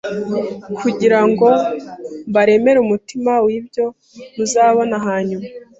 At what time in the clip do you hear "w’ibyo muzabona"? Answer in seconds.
3.45-4.97